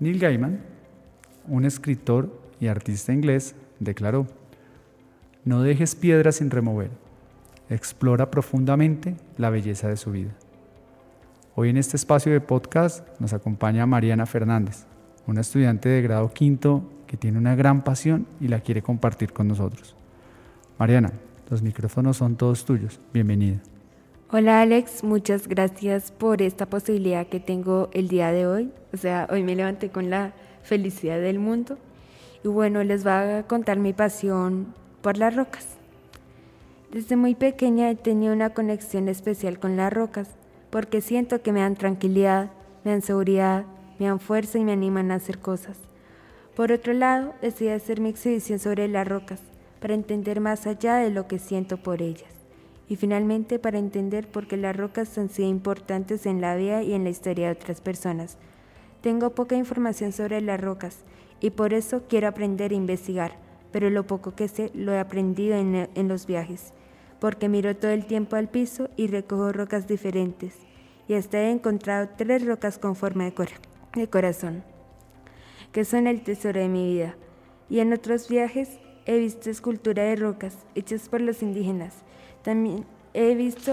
[0.00, 0.60] Neil Gaiman,
[1.48, 4.26] un escritor y artista inglés, declaró,
[5.44, 6.90] no dejes piedras sin remover,
[7.68, 10.34] explora profundamente la belleza de su vida.
[11.60, 14.84] Hoy en este espacio de podcast nos acompaña Mariana Fernández,
[15.26, 19.48] una estudiante de grado quinto que tiene una gran pasión y la quiere compartir con
[19.48, 19.96] nosotros.
[20.78, 21.10] Mariana,
[21.50, 23.00] los micrófonos son todos tuyos.
[23.12, 23.58] Bienvenida.
[24.30, 28.72] Hola Alex, muchas gracias por esta posibilidad que tengo el día de hoy.
[28.94, 31.76] O sea, hoy me levanté con la felicidad del mundo.
[32.44, 35.66] Y bueno, les voy a contar mi pasión por las rocas.
[36.92, 40.38] Desde muy pequeña he tenido una conexión especial con las rocas
[40.70, 42.50] porque siento que me dan tranquilidad,
[42.84, 43.64] me dan seguridad,
[43.98, 45.78] me dan fuerza y me animan a hacer cosas.
[46.54, 49.40] Por otro lado, decidí hacer mi exhibición sobre las rocas
[49.80, 52.38] para entender más allá de lo que siento por ellas
[52.88, 56.94] y finalmente para entender por qué las rocas han sido importantes en la vida y
[56.94, 58.38] en la historia de otras personas.
[59.02, 61.04] Tengo poca información sobre las rocas
[61.40, 63.32] y por eso quiero aprender a investigar,
[63.70, 66.72] pero lo poco que sé lo he aprendido en, en los viajes,
[67.20, 70.56] porque miro todo el tiempo al piso y recojo rocas diferentes,
[71.08, 74.62] y hasta he encontrado tres rocas con forma de, corazón,
[75.72, 77.16] que son el tesoro de mi vida.
[77.70, 81.94] Y en otros viajes he visto escultura de rocas hechas por los indígenas,
[82.42, 83.72] también he visto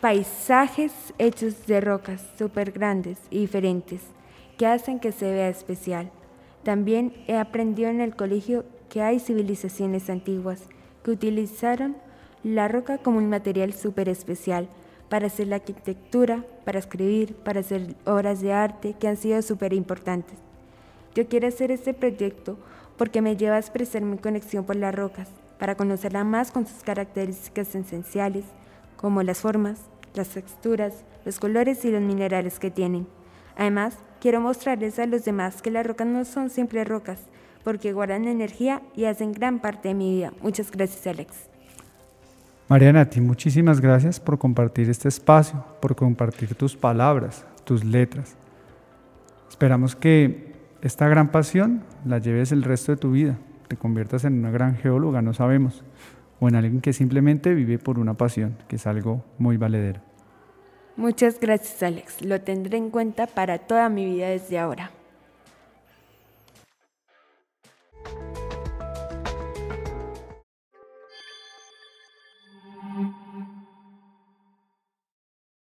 [0.00, 4.00] paisajes hechos de rocas súper grandes y diferentes
[4.56, 6.10] que hacen que se vea especial.
[6.62, 10.62] También he aprendido en el colegio que hay civilizaciones antiguas
[11.02, 11.96] que utilizaron
[12.42, 14.68] la roca como un material súper especial
[15.10, 19.74] para hacer la arquitectura, para escribir, para hacer obras de arte que han sido súper
[19.74, 20.38] importantes.
[21.14, 22.56] Yo quiero hacer este proyecto
[22.96, 26.82] porque me lleva a expresar mi conexión por las rocas, para conocerla más con sus
[26.84, 28.44] características esenciales,
[28.96, 29.80] como las formas,
[30.14, 33.06] las texturas, los colores y los minerales que tienen.
[33.56, 37.18] Además, quiero mostrarles a los demás que las rocas no son simples rocas,
[37.64, 40.32] porque guardan energía y hacen gran parte de mi vida.
[40.40, 41.49] Muchas gracias, Alex.
[42.70, 48.36] Mariana, a ti muchísimas gracias por compartir este espacio, por compartir tus palabras, tus letras.
[49.50, 53.36] Esperamos que esta gran pasión la lleves el resto de tu vida
[53.70, 55.84] te conviertas en una gran geóloga, no sabemos,
[56.40, 60.00] o en alguien que simplemente vive por una pasión, que es algo muy valedero.
[60.96, 64.90] Muchas gracias Alex, lo tendré en cuenta para toda mi vida desde ahora.